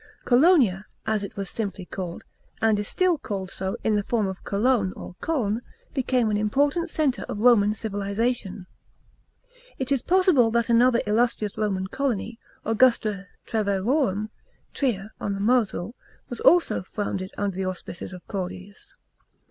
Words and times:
Colonia, 0.25 0.87
as 1.05 1.23
it 1.23 1.35
was 1.37 1.47
simply 1.47 1.85
called— 1.85 2.23
and 2.63 2.79
is 2.79 2.87
still 2.87 3.19
called 3.19 3.51
so 3.51 3.77
in 3.83 3.93
the 3.93 4.01
form 4.01 4.35
Cologne 4.43 4.93
or 4.95 5.13
C6ln— 5.21 5.59
became 5.93 6.31
an 6.31 6.37
important 6.37 6.89
centre 6.89 7.21
of 7.29 7.41
Roman 7.41 7.75
civilisation. 7.75 8.65
It 9.77 9.91
is 9.91 10.01
possible 10.01 10.49
that 10.49 10.69
another 10.69 11.01
illustrious 11.05 11.55
Roman 11.55 11.85
colony, 11.85 12.39
Augusta 12.65 13.27
Treverorum— 13.45 14.31
Trier 14.73 15.11
on 15.19 15.35
the 15.35 15.39
Mosel— 15.39 15.93
was 16.29 16.39
also 16.39 16.81
founded 16.81 17.31
under 17.37 17.55
the 17.55 17.65
auspices 17.65 18.11
of 18.11 18.27
Claudius. 18.27 18.95